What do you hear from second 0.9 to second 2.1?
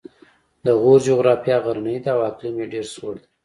جغرافیه غرنۍ ده